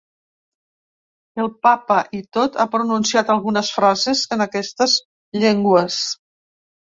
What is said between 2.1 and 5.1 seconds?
i tot ha pronunciat algunes frases en aquestes